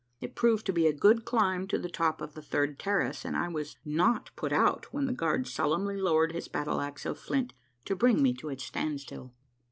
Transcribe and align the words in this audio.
It 0.19 0.33
proved 0.33 0.65
to 0.65 0.73
be 0.73 0.87
a 0.87 0.93
good 0.93 1.25
climb 1.25 1.67
to 1.67 1.77
the 1.77 1.87
top 1.87 2.21
of 2.21 2.33
the 2.33 2.41
third 2.41 2.79
terrace, 2.79 3.23
and 3.23 3.37
I 3.37 3.49
was 3.49 3.77
not 3.85 4.31
put 4.35 4.51
out 4.51 4.91
when 4.91 5.05
the 5.05 5.13
guard 5.13 5.45
solemnly 5.47 5.95
lowered 5.95 6.31
his 6.31 6.47
battle 6.47 6.81
axe 6.81 7.05
of 7.05 7.19
flint 7.19 7.53
to 7.85 7.95
bring 7.95 8.23
me 8.23 8.33
to 8.33 8.49
a 8.49 8.57
standstill. 8.57 9.31